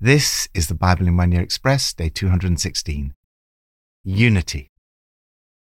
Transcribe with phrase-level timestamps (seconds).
[0.00, 3.14] This is the Bible in One Year Express, day 216.
[4.02, 4.72] Unity.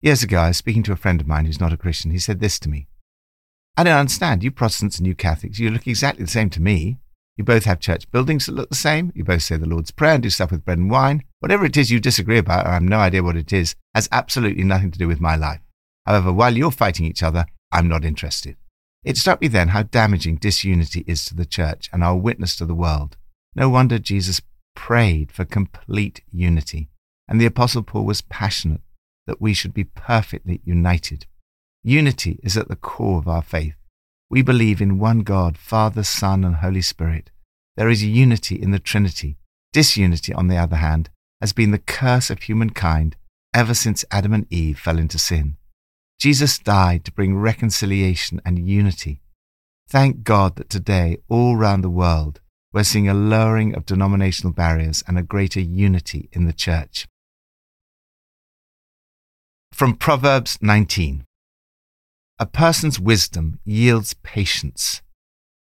[0.00, 2.10] Years ago, I was speaking to a friend of mine who's not a Christian.
[2.10, 2.88] He said this to me
[3.76, 4.42] I don't understand.
[4.42, 6.98] You Protestants and you Catholics, you look exactly the same to me.
[7.36, 9.12] You both have church buildings that look the same.
[9.14, 11.22] You both say the Lord's Prayer and do stuff with bread and wine.
[11.40, 14.64] Whatever it is you disagree about, I have no idea what it is, has absolutely
[14.64, 15.60] nothing to do with my life.
[16.06, 18.56] However, while you're fighting each other, I'm not interested.
[19.04, 22.64] It struck me then how damaging disunity is to the church and our witness to
[22.64, 23.18] the world.
[23.56, 24.42] No wonder Jesus
[24.74, 26.90] prayed for complete unity,
[27.26, 28.82] and the Apostle Paul was passionate
[29.26, 31.24] that we should be perfectly united.
[31.82, 33.74] Unity is at the core of our faith.
[34.28, 37.30] We believe in one God, Father, Son, and Holy Spirit.
[37.76, 39.38] There is unity in the Trinity.
[39.72, 41.08] Disunity, on the other hand,
[41.40, 43.16] has been the curse of humankind
[43.54, 45.56] ever since Adam and Eve fell into sin.
[46.18, 49.22] Jesus died to bring reconciliation and unity.
[49.88, 52.40] Thank God that today, all round the world,
[52.72, 57.06] we're seeing a lowering of denominational barriers and a greater unity in the church.
[59.72, 61.24] From Proverbs 19
[62.38, 65.02] A person's wisdom yields patience.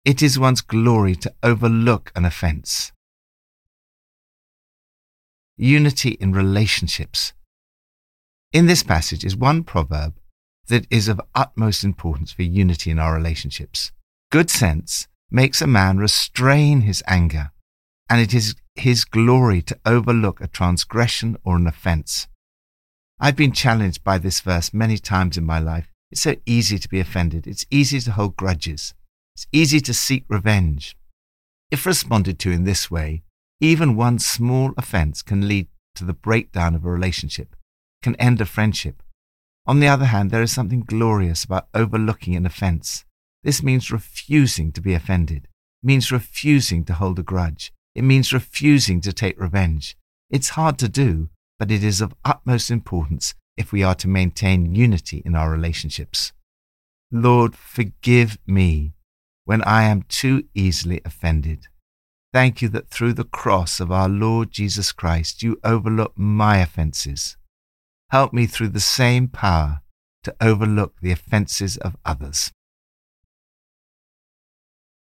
[0.05, 2.92] It is one's glory to overlook an offense.
[5.58, 7.33] Unity in relationships.
[8.53, 10.16] In this passage is one proverb
[10.70, 13.92] that is of utmost importance for unity in our relationships.
[14.31, 17.52] Good sense makes a man restrain his anger,
[18.09, 22.27] and it is his glory to overlook a transgression or an offense.
[23.19, 25.89] I've been challenged by this verse many times in my life.
[26.11, 27.45] It's so easy to be offended.
[27.45, 28.94] It's easy to hold grudges.
[29.36, 30.97] It's easy to seek revenge.
[31.69, 33.23] If responded to in this way,
[33.61, 37.55] even one small offense can lead to the breakdown of a relationship,
[38.02, 39.03] can end a friendship.
[39.66, 43.05] On the other hand, there is something glorious about overlooking an offense.
[43.44, 45.48] This means refusing to be offended.
[45.84, 47.72] It means refusing to hold a grudge.
[47.95, 49.95] It means refusing to take revenge.
[50.30, 54.73] It's hard to do, but it is of utmost importance if we are to maintain
[54.73, 56.32] unity in our relationships.
[57.11, 58.94] Lord, forgive me
[59.45, 61.67] when I am too easily offended.
[62.32, 67.36] Thank you that through the cross of our Lord Jesus Christ, you overlook my offences.
[68.11, 69.82] Help me through the same power
[70.23, 72.52] to overlook the offences of others.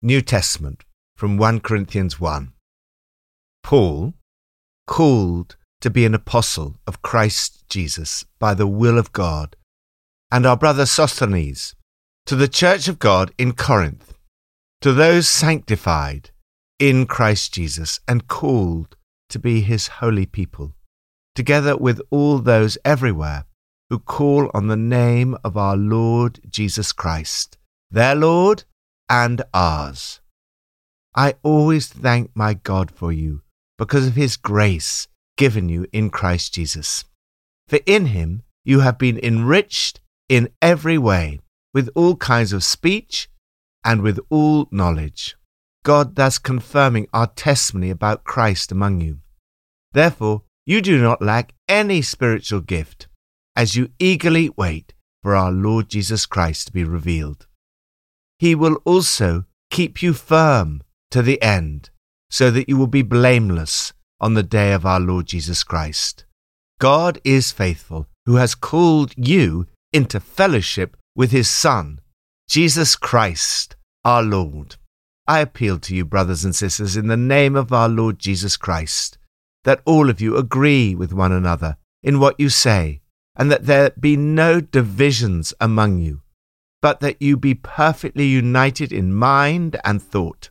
[0.04, 0.84] New Testament
[1.16, 2.54] from 1 Corinthians 1.
[3.64, 4.14] Paul,
[4.86, 9.56] called to be an apostle of Christ Jesus by the will of God,
[10.32, 11.76] and our brother Sosthenes,
[12.28, 14.14] to the church of God in Corinth,
[14.82, 16.30] to those sanctified
[16.78, 18.96] in Christ Jesus and called
[19.30, 20.76] to be his holy people,
[21.34, 23.46] together with all those everywhere
[23.90, 27.58] who call on the name of our Lord Jesus Christ,
[27.90, 28.64] their Lord
[29.10, 30.20] and ours.
[31.16, 33.42] I always thank my God for you
[33.78, 35.08] because of his grace
[35.38, 37.06] given you in Christ Jesus.
[37.68, 41.40] For in him you have been enriched in every way
[41.74, 43.30] with all kinds of speech
[43.84, 45.36] and with all knowledge.
[45.84, 49.20] God thus confirming our testimony about Christ among you.
[49.94, 53.08] Therefore, you do not lack any spiritual gift
[53.56, 54.94] as you eagerly wait
[55.24, 57.47] for our Lord Jesus Christ to be revealed
[58.40, 60.82] he will also keep you firm
[61.12, 61.90] to the end,
[62.30, 66.26] so that you will be blameless on the day of our Lord Jesus Christ.
[66.80, 72.00] God is faithful, who has called you into fellowship with his Son,
[72.48, 74.76] Jesus Christ, our Lord.
[75.28, 79.18] I appeal to you, brothers and sisters, in the name of our Lord Jesus Christ,
[79.64, 83.02] that all of you agree with one another in what you say,
[83.36, 86.22] and that there be no divisions among you
[86.82, 90.50] but that you be perfectly united in mind and thought.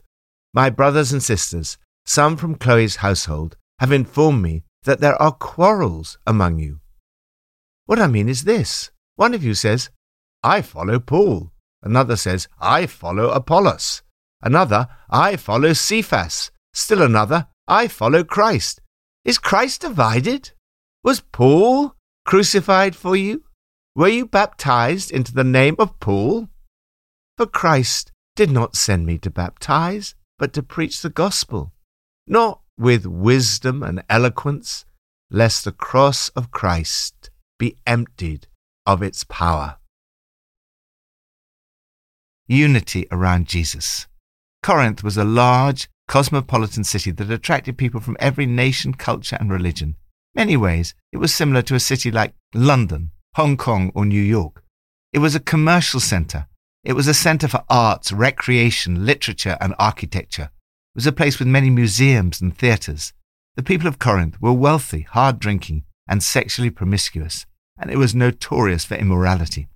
[0.53, 6.17] My brothers and sisters, some from Chloe's household, have informed me that there are quarrels
[6.25, 6.79] among you.
[7.85, 9.89] What I mean is this one of you says,
[10.43, 11.51] I follow Paul.
[11.81, 14.03] Another says, I follow Apollos.
[14.41, 16.51] Another, I follow Cephas.
[16.73, 18.81] Still another, I follow Christ.
[19.25, 20.51] Is Christ divided?
[21.03, 23.43] Was Paul crucified for you?
[23.97, 26.49] Were you baptized into the name of Paul?
[27.35, 31.73] For Christ did not send me to baptize, but to preach the gospel,
[32.27, 34.85] not with wisdom and eloquence,
[35.31, 38.45] lest the cross of Christ be emptied
[38.85, 39.77] of its power.
[42.47, 44.05] Unity around Jesus.
[44.61, 49.95] Corinth was a large, cosmopolitan city that attracted people from every nation, culture, and religion.
[50.35, 54.63] Many ways, it was similar to a city like London Hong Kong, or New York.
[55.13, 56.47] It was a commercial center.
[56.83, 60.49] It was a center for arts, recreation, literature, and architecture.
[60.95, 63.13] It was a place with many museums and theatres.
[63.55, 67.45] The people of Corinth were wealthy, hard drinking, and sexually promiscuous,
[67.79, 69.67] and it was notorious for immorality.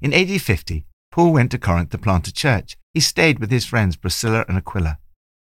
[0.00, 2.76] In AD 50, Paul went to Corinth to plant a church.
[2.94, 4.98] He stayed with his friends Priscilla and Aquila.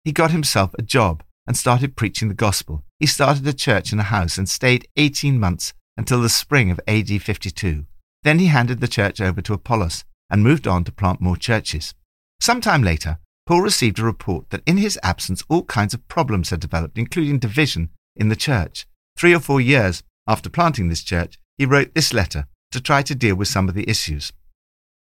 [0.03, 2.83] He got himself a job and started preaching the gospel.
[2.99, 6.79] He started a church in a house and stayed 18 months until the spring of
[6.87, 7.85] AD 52.
[8.23, 11.93] Then he handed the church over to Apollos and moved on to plant more churches.
[12.39, 16.51] Some time later, Paul received a report that in his absence all kinds of problems
[16.51, 18.87] had developed, including division in the church.
[19.17, 23.13] Three or four years after planting this church, he wrote this letter to try to
[23.13, 24.31] deal with some of the issues.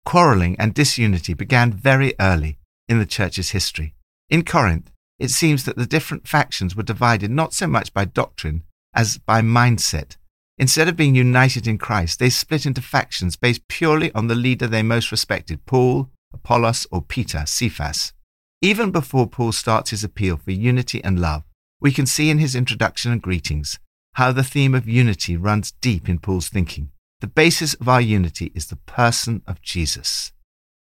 [0.06, 2.56] Quarreling and disunity began very early
[2.88, 3.94] in the church's history.
[4.30, 8.62] In Corinth, it seems that the different factions were divided not so much by doctrine
[8.94, 10.16] as by mindset.
[10.58, 14.66] Instead of being united in Christ, they split into factions based purely on the leader
[14.66, 18.12] they most respected Paul, Apollos, or Peter, Cephas.
[18.60, 21.44] Even before Paul starts his appeal for unity and love,
[21.80, 23.78] we can see in his introduction and greetings
[24.14, 26.90] how the theme of unity runs deep in Paul's thinking.
[27.20, 30.32] The basis of our unity is the person of Jesus.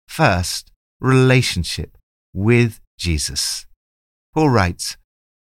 [0.07, 1.97] First, relationship
[2.33, 3.65] with Jesus.
[4.31, 4.97] Paul writes,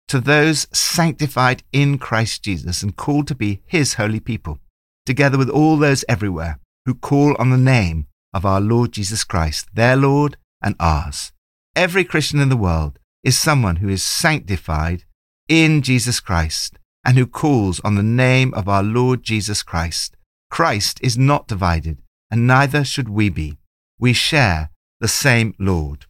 [0.09, 4.59] To those sanctified in Christ Jesus and called to be his holy people,
[5.05, 9.67] together with all those everywhere who call on the name of our Lord Jesus Christ,
[9.73, 11.31] their Lord and ours.
[11.75, 15.03] Every Christian in the world is someone who is sanctified
[15.47, 20.15] in Jesus Christ and who calls on the name of our Lord Jesus Christ.
[20.49, 21.97] Christ is not divided,
[22.29, 23.57] and neither should we be.
[23.99, 24.69] We share
[24.99, 26.05] the same Lord.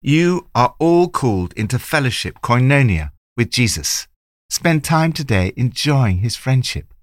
[0.00, 4.06] You are all called into fellowship, koinonia, with Jesus.
[4.50, 6.94] Spend time today enjoying his friendship.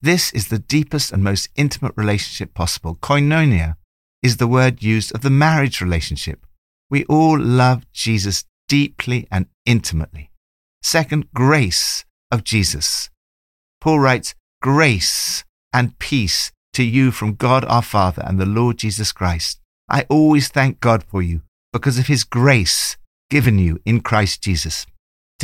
[0.00, 2.96] This is the deepest and most intimate relationship possible.
[2.96, 3.76] Koinonia
[4.22, 6.46] is the word used of the marriage relationship.
[6.90, 10.30] We all love Jesus deeply and intimately.
[10.82, 13.10] Second, grace of Jesus.
[13.80, 19.12] Paul writes, Grace and peace to you from God our Father and the Lord Jesus
[19.12, 19.60] Christ.
[19.88, 21.42] I always thank God for you
[21.72, 22.96] because of his grace
[23.30, 24.86] given you in Christ Jesus.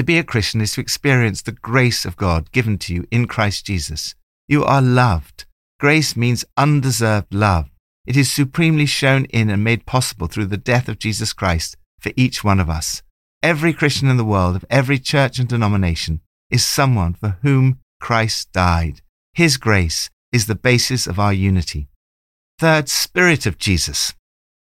[0.00, 3.26] To be a Christian is to experience the grace of God given to you in
[3.26, 4.14] Christ Jesus.
[4.48, 5.44] You are loved.
[5.78, 7.68] Grace means undeserved love.
[8.06, 12.12] It is supremely shown in and made possible through the death of Jesus Christ for
[12.16, 13.02] each one of us.
[13.42, 18.50] Every Christian in the world, of every church and denomination, is someone for whom Christ
[18.54, 19.02] died.
[19.34, 21.88] His grace is the basis of our unity.
[22.58, 24.14] Third, Spirit of Jesus.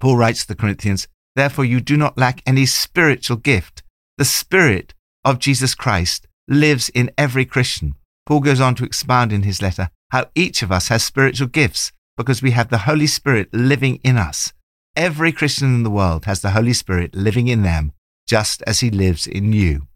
[0.01, 3.83] Paul writes to the Corinthians, Therefore, you do not lack any spiritual gift.
[4.19, 4.93] The Spirit
[5.25, 7.95] of Jesus Christ lives in every Christian.
[8.27, 11.93] Paul goes on to expound in his letter how each of us has spiritual gifts
[12.17, 14.53] because we have the Holy Spirit living in us.
[14.97, 17.93] Every Christian in the world has the Holy Spirit living in them,
[18.27, 19.89] just as he lives in you.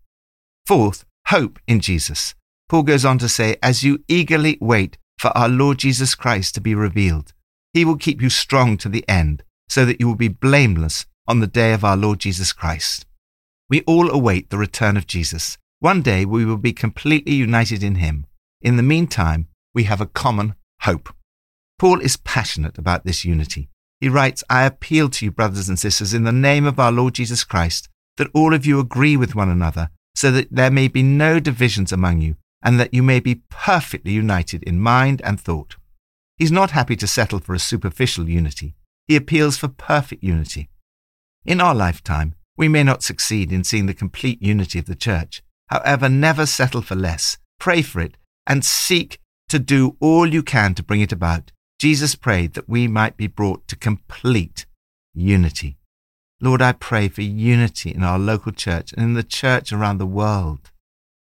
[0.67, 2.35] Fourth, hope in Jesus.
[2.69, 6.61] Paul goes on to say, as you eagerly wait for our Lord Jesus Christ to
[6.61, 7.33] be revealed,
[7.73, 11.41] he will keep you strong to the end, so that you will be blameless on
[11.41, 13.07] the day of our Lord Jesus Christ.
[13.71, 15.59] We all await the return of Jesus.
[15.81, 18.27] One day we will be completely united in him.
[18.63, 21.15] In the meantime, we have a common hope.
[21.79, 23.69] Paul is passionate about this unity.
[24.01, 27.15] He writes, I appeal to you, brothers and sisters, in the name of our Lord
[27.15, 31.03] Jesus Christ, that all of you agree with one another, so that there may be
[31.03, 35.77] no divisions among you, and that you may be perfectly united in mind and thought.
[36.37, 38.75] He's not happy to settle for a superficial unity.
[39.07, 40.69] He appeals for perfect unity.
[41.45, 45.43] In our lifetime, we may not succeed in seeing the complete unity of the church.
[45.69, 47.39] However, never settle for less.
[47.61, 51.53] Pray for it and seek to do all you can to bring it about.
[51.79, 54.67] Jesus prayed that we might be brought to complete
[55.15, 55.79] unity.
[56.41, 60.07] Lord, I pray for unity in our local church and in the church around the
[60.07, 60.71] world.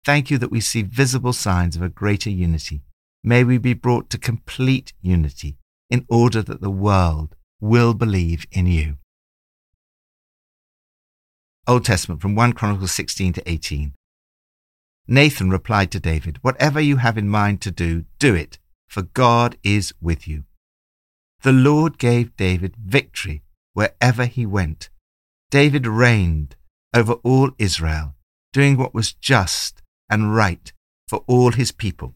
[0.06, 2.82] Thank you that we see visible signs of a greater unity.
[3.24, 5.58] May we be brought to complete unity
[5.90, 8.98] in order that the world will believe in you.
[11.66, 13.94] Old Testament from 1 Chronicles 16 to 18.
[15.08, 19.56] Nathan replied to David, Whatever you have in mind to do, do it, for God
[19.64, 20.44] is with you.
[21.44, 23.44] The Lord gave David victory
[23.74, 24.90] wherever he went.
[25.52, 26.58] David reigned
[26.94, 28.16] over all Israel,
[28.52, 30.74] doing what was just and right
[31.08, 32.14] for all his people.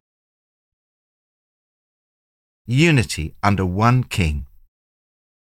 [2.66, 4.46] Unity under one king.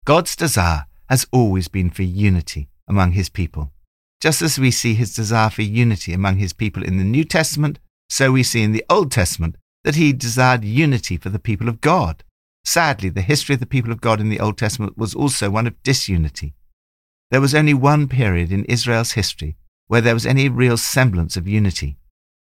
[0.06, 3.70] God's desire has always been for unity among his people.
[4.22, 7.80] Just as we see his desire for unity among his people in the New Testament,
[8.08, 11.80] so we see in the Old Testament that he desired unity for the people of
[11.80, 12.22] God.
[12.64, 15.66] Sadly, the history of the people of God in the Old Testament was also one
[15.66, 16.54] of disunity.
[17.32, 19.56] There was only one period in Israel's history
[19.88, 21.96] where there was any real semblance of unity.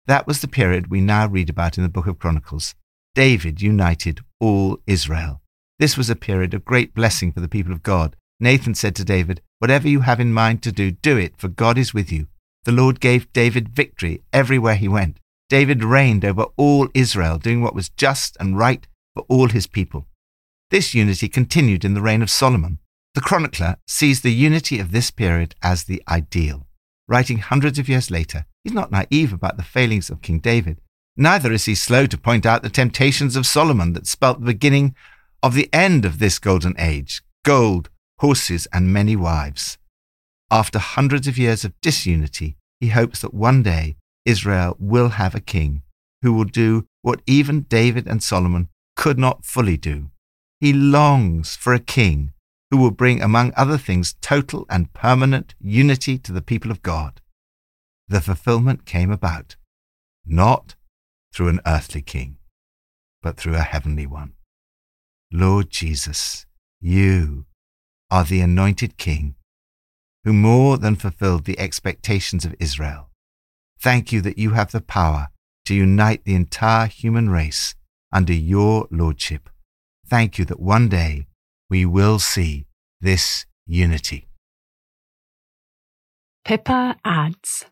[0.06, 2.74] That was the period we now read about in the book of Chronicles.
[3.14, 5.40] David united all Israel.
[5.78, 8.16] This was a period of great blessing for the people of God.
[8.38, 11.76] Nathan said to David, Whatever you have in mind to do, do it, for God
[11.76, 12.26] is with you.
[12.64, 15.18] The Lord gave David victory everywhere he went.
[15.50, 20.06] David reigned over all Israel, doing what was just and right for all his people.
[20.70, 22.78] This unity continued in the reign of Solomon.
[23.14, 26.66] The chronicler sees the unity of this period as the ideal.
[27.06, 30.80] Writing hundreds of years later, he's not naive about the failings of King David.
[31.16, 34.94] Neither is he slow to point out the temptations of Solomon that spelt the beginning
[35.42, 37.90] of the end of this golden age gold,
[38.20, 39.78] horses, and many wives.
[40.50, 45.40] After hundreds of years of disunity, he hopes that one day Israel will have a
[45.40, 45.82] king
[46.22, 50.10] who will do what even David and Solomon could not fully do.
[50.60, 52.32] He longs for a king
[52.70, 57.20] who will bring, among other things, total and permanent unity to the people of God.
[58.08, 59.56] The fulfillment came about,
[60.26, 60.74] not
[61.32, 62.36] through an earthly king,
[63.22, 64.34] but through a heavenly one.
[65.32, 66.44] Lord Jesus,
[66.80, 67.46] you
[68.10, 69.34] are the anointed king
[70.24, 73.08] who more than fulfilled the expectations of Israel.
[73.80, 75.28] Thank you that you have the power
[75.64, 77.74] to unite the entire human race
[78.12, 79.48] under your lordship.
[80.06, 81.26] Thank you that one day
[81.70, 82.66] we will see
[83.00, 84.28] this unity.
[86.44, 87.66] Pippa adds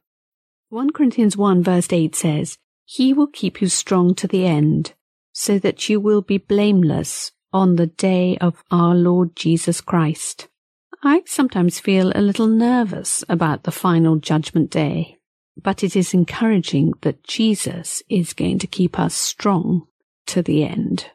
[0.70, 4.94] 1 Corinthians 1 verse 8 says, He will keep you strong to the end,
[5.32, 10.48] so that you will be blameless on the day of our Lord Jesus Christ.
[11.02, 15.18] I sometimes feel a little nervous about the final judgment day,
[15.62, 19.86] but it is encouraging that Jesus is going to keep us strong
[20.26, 21.10] to the end.